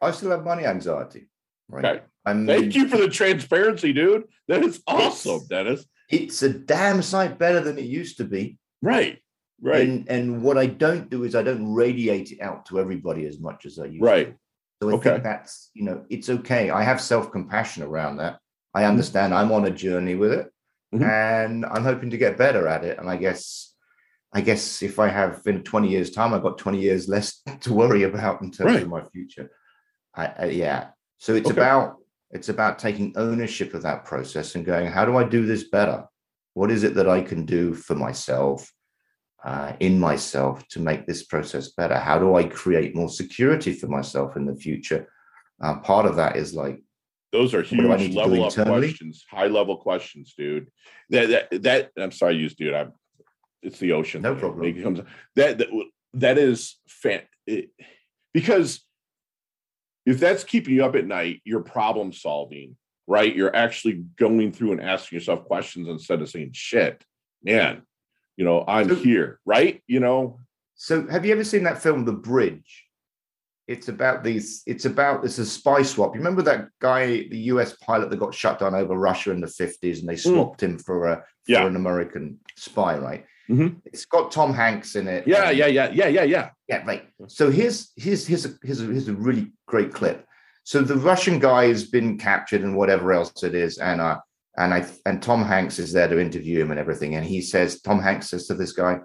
[0.00, 1.28] I still have money anxiety.
[1.68, 1.84] Right.
[1.84, 2.02] Okay.
[2.24, 4.24] I'm, Thank you for the transparency, dude.
[4.48, 5.84] That is awesome, Dennis.
[6.10, 8.58] It's a damn sight better than it used to be.
[8.82, 9.18] Right,
[9.60, 13.26] right, And and what I don't do is I don't radiate it out to everybody
[13.26, 14.26] as much as I used right.
[14.28, 14.36] to.
[14.80, 15.10] So I Okay.
[15.10, 16.70] think that's you know it's okay.
[16.70, 18.38] I have self compassion around that.
[18.74, 18.90] I Mm-hmm.
[18.90, 20.52] understand I'm on a journey with it,
[20.94, 21.02] Mhm.
[21.02, 22.98] and I'm hoping to get better at it.
[22.98, 23.74] And I guess
[24.32, 27.72] I guess if I have in 20 years time, I've got 20 years less to
[27.72, 28.82] worry about in terms Right.
[28.82, 29.50] of my future.
[30.14, 30.90] I, I, yeah.
[31.18, 31.58] So it's Okay.
[31.60, 31.96] about
[32.30, 36.04] it's about taking ownership of that process and going, how do I do this better?
[36.58, 38.68] What is it that I can do for myself,
[39.44, 41.96] uh, in myself, to make this process better?
[41.96, 45.08] How do I create more security for myself in the future?
[45.62, 46.82] Uh, part of that is like,
[47.30, 50.66] Those are do I need huge level up questions, high level questions, dude.
[51.10, 52.74] That that that I'm sorry, use dude.
[52.74, 52.92] I'm
[53.62, 54.22] it's the ocean.
[54.22, 54.64] No problem.
[54.64, 54.98] It comes
[55.36, 55.68] that that
[56.14, 57.70] that is fan it,
[58.34, 58.80] because
[60.04, 62.76] if that's keeping you up at night, you're problem solving,
[63.08, 63.34] right?
[63.34, 67.02] You're actually going through and asking yourself questions instead of saying shit,
[67.42, 67.82] man.
[68.36, 69.82] You know, I'm So- here, right?
[69.88, 70.38] You know,
[70.76, 72.84] so have you ever seen that film, The Bridge?
[73.66, 76.14] It's about these, it's about this a spy swap.
[76.14, 79.46] You remember that guy, the US pilot that got shut down over Russia in the
[79.48, 81.66] 50s and they swapped him for a for Yeah.
[81.66, 83.26] an American spy, right?
[83.48, 83.80] Mhm.
[83.86, 85.26] It's got Tom Hanks in it.
[85.26, 86.50] yeah, yeah, yeah, yeah, yeah, yeah.
[86.68, 87.08] Yeah, right.
[87.26, 90.24] So here's here's here's a, here's a, here's a really great clip.
[90.68, 94.20] So the Russian guy has been captured and whatever else it is, and uh
[94.58, 97.80] and I and Tom Hanks is there to interview him and everything, and he says
[97.80, 99.00] Tom Hanks says to this guy,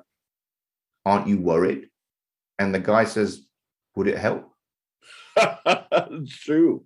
[1.06, 1.88] "Aren't you worried?"
[2.60, 3.48] And the guy says,
[3.96, 4.52] "Would it help?"
[5.38, 6.84] it's true.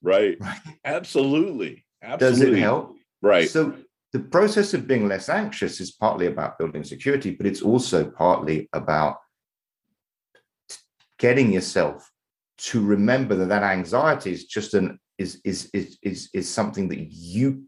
[0.00, 0.36] Right.
[0.40, 0.60] Right.
[0.84, 1.84] Absolutely.
[2.00, 2.60] Does Absolutely.
[2.60, 2.94] it help?
[3.22, 3.50] Right.
[3.50, 3.78] So
[4.12, 8.68] the process of being less anxious is partly about building security, but it's also partly
[8.72, 9.16] about
[11.18, 12.08] getting yourself
[12.62, 17.00] to remember that that anxiety is just an is is is is, is something that
[17.10, 17.64] you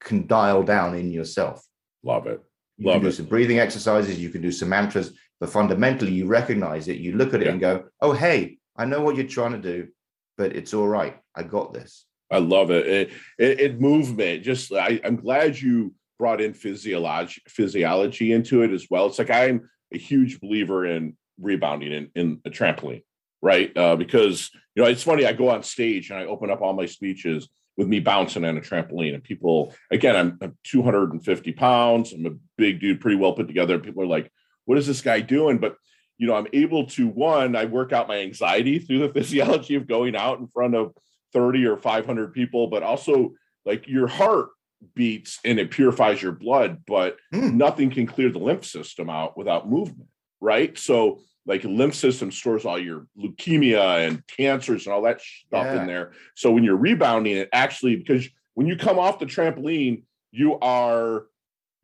[0.00, 1.64] can dial down in yourself.
[2.04, 2.40] Love it.
[2.76, 3.12] You Love can do it.
[3.12, 7.34] some breathing exercises, you can do some mantras, but fundamentally you recognize it, you look
[7.34, 7.52] at it Yeah.
[7.52, 9.88] and go, "Oh, hey, I know what you're trying to do,
[10.36, 11.16] but it's all right.
[11.34, 12.86] I got this." I love it.
[12.86, 14.42] It, it, it movement.
[14.44, 19.06] Just I, I'm glad you brought in physiology physiology into it as well.
[19.06, 23.02] It's like I'm a huge believer in rebounding in, in a trampoline,
[23.42, 23.76] right?
[23.76, 25.26] Uh, because you know it's funny.
[25.26, 28.56] I go on stage and I open up all my speeches with me bouncing on
[28.56, 32.12] a trampoline, and people again, I'm, I'm 250 pounds.
[32.12, 33.78] I'm a big dude, pretty well put together.
[33.78, 34.30] People are like,
[34.64, 35.76] "What is this guy doing?" But
[36.18, 39.86] you know, I'm able to one, I work out my anxiety through the physiology of
[39.86, 40.92] going out in front of
[41.32, 44.48] 30 or 500 people, but also like your heart
[44.94, 47.56] beats and it purifies your blood, but Hmm.
[47.56, 50.08] nothing can clear the lymph system out without movement,
[50.40, 50.76] right?
[50.78, 55.80] So, like lymph system stores all your leukemia and cancers and all that stuff Yeah.
[55.80, 56.12] in there.
[56.36, 61.26] So when you're rebounding, it actually because when you come off the trampoline, you are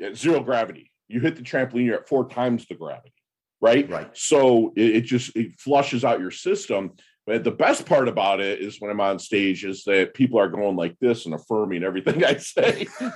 [0.00, 0.92] at zero gravity.
[1.08, 3.14] You hit the trampoline, you're at four times the gravity,
[3.60, 3.88] right?
[3.88, 4.10] Right.
[4.12, 6.92] So it, it just it flushes out your system.
[7.26, 10.48] But the best part about it is when I'm on stage is that people are
[10.48, 12.86] going like this and affirming everything I say.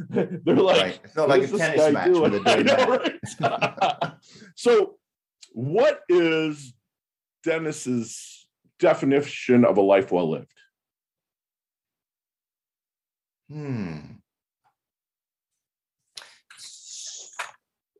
[0.10, 1.00] They're like, right.
[1.02, 2.98] It's not like a tennis match doing?" where they're doing know,
[3.40, 4.12] right?
[4.54, 4.96] so,
[5.50, 6.72] what is
[7.44, 8.46] Dennis's
[8.78, 10.52] definition of a life well lived?
[13.48, 13.98] Hmm.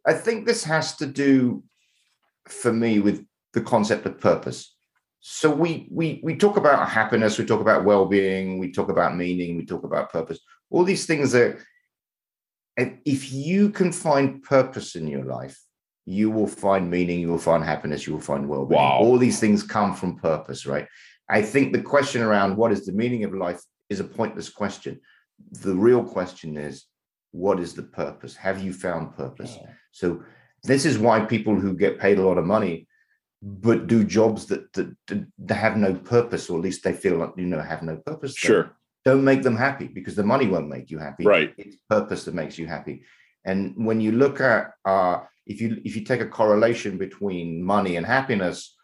[0.06, 1.62] I think this has to do
[2.48, 4.74] for me with the concept of purpose.
[5.20, 9.56] So we we we talk about happiness, we talk about well-being, we talk about meaning,
[9.56, 10.38] we talk about purpose.
[10.70, 11.58] All these things are
[12.76, 15.60] if you can find purpose in your life,
[16.10, 18.80] you will find meaning, you will find happiness, you will find well-being.
[18.80, 18.98] Wow.
[18.98, 20.86] All these things come from purpose, right?
[21.28, 25.00] I think the question around what is the meaning of life is a pointless question.
[25.52, 26.86] The real question is,
[27.30, 28.34] what is the purpose?
[28.36, 29.56] Have you found purpose?
[29.60, 29.70] Yeah.
[29.92, 30.24] So
[30.64, 32.88] this is why people who get paid a lot of money
[33.42, 34.94] but do jobs that, that,
[35.38, 38.34] that have no purpose, or at least they feel like you know have no purpose.
[38.34, 38.76] Sure.
[39.04, 41.24] Don't make them happy because the money won't make you happy.
[41.24, 41.54] Right.
[41.56, 43.04] It's purpose that makes you happy.
[43.46, 45.20] And when you look at uh,
[45.50, 48.76] if you if you take a correlation between money and happiness,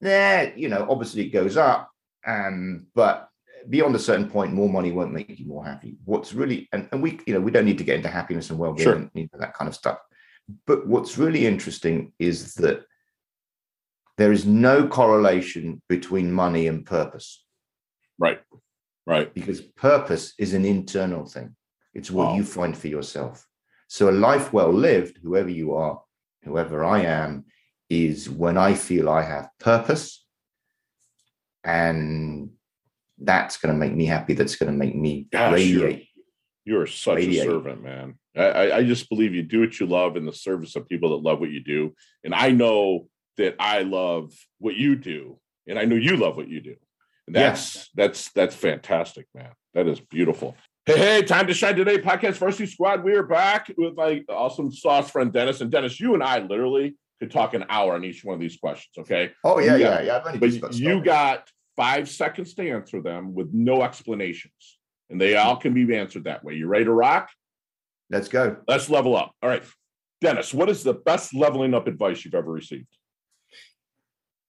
[0.00, 1.90] there, you know, obviously it goes up.
[2.26, 3.28] Um, but
[3.68, 5.96] beyond a certain point, more money won't make you more happy.
[6.04, 8.58] What's really and, and we, you know, we don't need to get into happiness and
[8.58, 8.96] well-being sure.
[8.96, 9.98] and you know, that kind of stuff.
[10.66, 12.84] But what's really interesting is that
[14.18, 17.44] there is no correlation between money and purpose.
[18.18, 18.40] Right.
[19.06, 19.32] Right.
[19.32, 21.54] Because purpose is an internal thing.
[21.94, 22.34] It's what wow.
[22.36, 23.46] you find for yourself.
[23.92, 26.00] So a life well lived, whoever you are,
[26.44, 27.44] whoever I am,
[27.90, 30.24] is when I feel I have purpose.
[31.62, 32.52] And
[33.18, 34.32] that's going to make me happy.
[34.32, 36.06] That's going to make me Gosh, radiate.
[36.64, 37.46] You're, you're such radiate.
[37.46, 38.18] a servant, man.
[38.34, 41.28] I, I just believe you do what you love in the service of people that
[41.28, 41.94] love what you do.
[42.24, 46.48] And I know that I love what you do, and I know you love what
[46.48, 46.76] you do.
[47.26, 47.88] And that's yes.
[47.94, 49.52] that's that's fantastic, man.
[49.74, 50.56] That is beautiful.
[50.84, 53.04] Hey, hey, time to shine today, podcast varsity squad.
[53.04, 55.60] We are back with my awesome sauce friend Dennis.
[55.60, 58.56] And Dennis, you and I literally could talk an hour on each one of these
[58.56, 58.92] questions.
[58.98, 59.30] Okay.
[59.44, 60.36] Oh yeah, yeah, yeah.
[60.40, 65.72] But you got five seconds to answer them with no explanations, and they all can
[65.72, 66.54] be answered that way.
[66.54, 67.30] You ready to rock?
[68.10, 68.56] Let's go.
[68.66, 69.36] Let's level up.
[69.40, 69.62] All right,
[70.20, 70.52] Dennis.
[70.52, 72.88] What is the best leveling up advice you've ever received?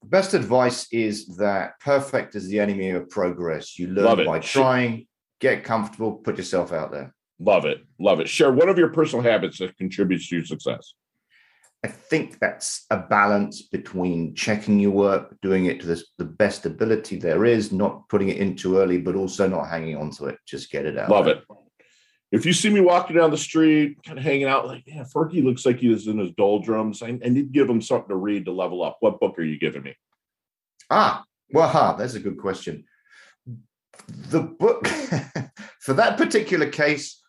[0.06, 3.78] best advice is that perfect is the enemy of progress.
[3.78, 5.08] You learn by trying,
[5.44, 7.14] get comfortable, put yourself out there.
[7.38, 7.84] Love it.
[8.00, 8.30] Love it.
[8.30, 10.94] Share one of your personal habits that contributes to your success.
[11.84, 16.66] I think that's a balance between checking your work, doing it to the, the best
[16.66, 20.28] ability there is, not putting it in too early, but also not hanging on to
[20.28, 20.38] it.
[20.48, 21.10] Just get it out.
[21.10, 21.44] Love it.
[22.32, 25.44] If you see me walking down the street, kind of hanging out, like, yeah, Fergie
[25.44, 27.04] looks like he is in his doldrums.
[27.04, 28.98] I, I need to give him something to read to level up.
[29.02, 29.94] What book are you giving me?
[30.90, 32.86] Ah, well, ha, that's a good question.
[34.08, 34.88] The book,
[35.84, 37.22] for that particular case,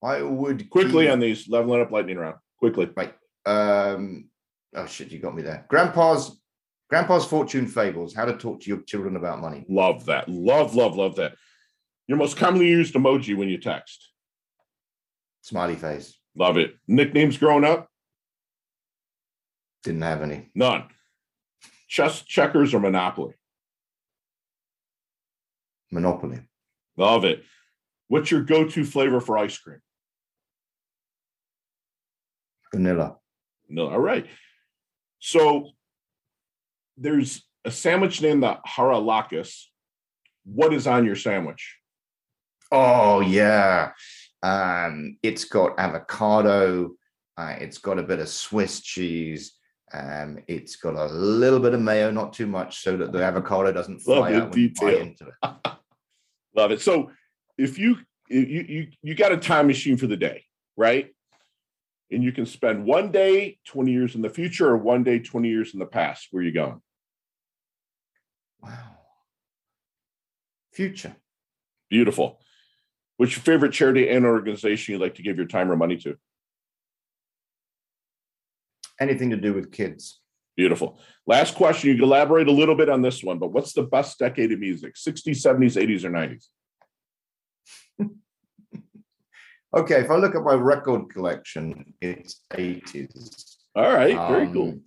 [0.00, 2.36] I would quickly keep, on these leveling up lightning round.
[2.60, 3.12] Quickly, right?
[3.44, 4.28] Um,
[4.76, 5.66] oh shit, you got me there.
[5.68, 6.40] Grandpa's
[6.88, 9.66] Grandpa's Fortune Fables: How to Talk to Your Children About Money.
[9.68, 10.28] Love that.
[10.28, 11.34] Love, love, love that.
[12.06, 14.12] Your most commonly used emoji when you text.
[15.40, 16.16] Smiley face.
[16.36, 16.76] Love it.
[16.86, 17.88] Nicknames growing up?
[19.82, 20.50] Didn't have any.
[20.54, 20.84] None.
[21.88, 23.34] Chess, checkers, or Monopoly?
[25.90, 26.40] Monopoly.
[26.96, 27.42] Love it.
[28.08, 29.80] What's your go-to flavor for ice cream?
[32.72, 33.16] Vanilla.
[33.68, 34.26] No, all right.
[35.18, 35.70] So
[36.96, 39.64] there's a sandwich named the Haralakis.
[40.44, 41.76] What is on your sandwich?
[42.70, 43.92] Oh yeah.
[44.42, 46.92] Um, it's got avocado.
[47.36, 49.54] Uh, it's got a bit of Swiss cheese.
[49.92, 53.72] Um, it's got a little bit of mayo, not too much, so that the avocado
[53.72, 55.50] doesn't fly Love out when you bite into it.
[56.56, 56.80] Love it.
[56.80, 57.10] So,
[57.58, 60.44] if you you you you got a time machine for the day,
[60.76, 61.14] right?
[62.10, 65.48] And you can spend one day 20 years in the future or one day 20
[65.48, 66.28] years in the past.
[66.30, 66.80] Where are you going?
[68.62, 68.98] Wow.
[70.72, 71.16] Future.
[71.90, 72.40] Beautiful.
[73.16, 76.16] What's your favorite charity and organization you'd like to give your time or money to?
[79.00, 80.20] Anything to do with kids.
[80.56, 81.00] Beautiful.
[81.26, 81.90] Last question.
[81.90, 84.58] You can elaborate a little bit on this one, but what's the best decade of
[84.58, 84.94] music?
[84.94, 86.46] 60s, 70s, 80s, or 90s?
[89.74, 93.56] Okay, if I look at my record collection, it's 80s.
[93.74, 94.78] All right, very um, cool.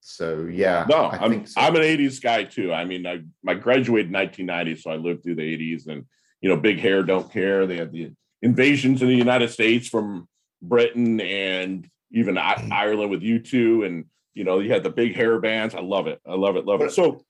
[0.00, 1.60] So yeah, no, I am so.
[1.60, 2.72] I'm an 80s guy too.
[2.72, 6.04] I mean, I, I graduated in 1990, so I lived through the 80s and
[6.40, 7.66] you know, big hair don't care.
[7.66, 8.12] They had the
[8.42, 10.28] invasions in the United States from
[10.62, 12.72] Britain and even mm.
[12.72, 14.04] Ireland with U2, and
[14.34, 15.74] you know, you had the big hair bands.
[15.74, 16.20] I love it.
[16.26, 16.64] I love it.
[16.64, 16.92] Love it.
[16.92, 17.24] So,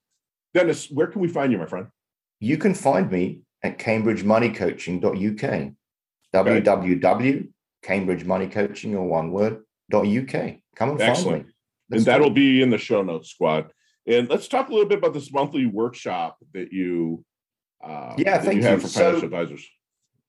[0.55, 1.86] Dennis, where can we find you, my friend?
[2.40, 5.72] You can find me at cambridgemoneycoaching.uk.
[6.35, 9.62] www.cambridgemoneycoaching or one word
[9.93, 10.33] .uk.
[10.76, 11.24] Come and Excellent.
[11.24, 11.53] find me.
[11.91, 13.70] Let's and that'll be in the show notes, squad.
[14.07, 17.24] And let's talk a little bit about this monthly workshop that you
[17.83, 18.68] uh, yeah, thank you.
[18.68, 18.79] you.
[18.79, 19.66] for financial so, advisors.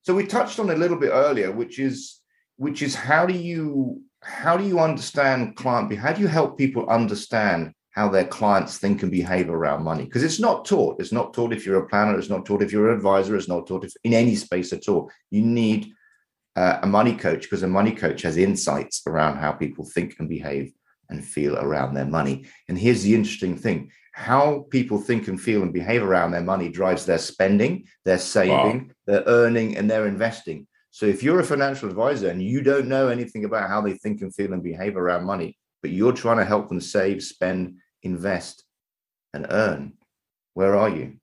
[0.04, 2.20] So we touched on a little bit earlier, which is
[2.58, 5.93] which is how do you how do you understand client?
[5.95, 10.06] How do you help people understand how their clients think and behave around money?
[10.06, 11.02] Because it's not taught.
[11.02, 12.18] It's not taught if you're a planner.
[12.18, 13.36] It's not taught if you're an advisor.
[13.36, 15.12] It's not taught if in any space at all.
[15.32, 15.91] You need
[16.56, 20.30] uh, a money coach because a money coach has insights around how people think and
[20.30, 20.72] behave
[21.10, 22.45] and feel around their money.
[22.70, 26.70] And here's the interesting thing how people think and feel and behave around their money
[26.70, 28.93] drives their spending, their saving, wow.
[29.08, 30.68] their earning, and their investing.
[30.91, 34.22] So if you're a financial advisor and you don't know anything about how they think
[34.22, 38.64] and feel and behave around money, but you're trying to help them save, spend, invest,
[39.34, 39.93] and earn,
[40.54, 41.18] where are you?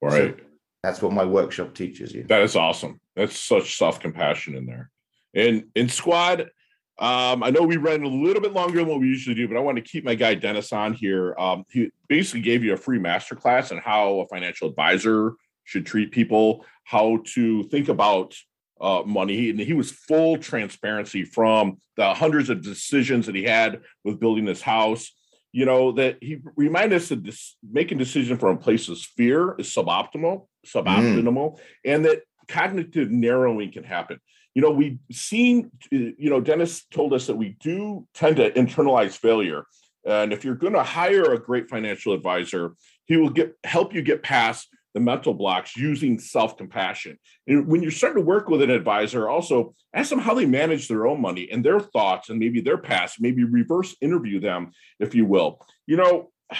[0.00, 0.36] Right.
[0.38, 0.44] So
[0.82, 2.24] that's what my workshop teaches you.
[2.24, 3.00] That is awesome.
[3.14, 4.90] That's such self compassion in there.
[5.34, 6.50] And in squad,
[6.98, 9.56] um, I know we ran a little bit longer than what we usually do, but
[9.56, 11.34] I want to keep my guy Dennis on here.
[11.38, 15.34] Um, he basically gave you a free masterclass on how a financial advisor
[15.64, 18.36] should treat people, how to think about
[18.80, 19.50] uh, money.
[19.50, 24.44] And he was full transparency from the hundreds of decisions that he had with building
[24.44, 25.12] this house.
[25.52, 30.46] You know, that he reminded us that this, making decision from places fear is suboptimal,
[30.66, 31.58] suboptimal, mm.
[31.84, 34.18] and that cognitive narrowing can happen.
[34.54, 39.12] You know, we've seen, you know, Dennis told us that we do tend to internalize
[39.12, 39.64] failure.
[40.04, 42.74] And if you're going to hire a great financial advisor,
[43.06, 47.18] he will get help you get past the mental blocks using self-compassion.
[47.46, 50.88] And when you're starting to work with an advisor, also ask them how they manage
[50.88, 55.14] their own money and their thoughts and maybe their past, maybe reverse interview them, if
[55.14, 55.66] you will.
[55.86, 56.30] You know,